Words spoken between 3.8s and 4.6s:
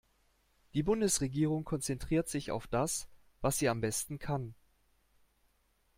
besten kann.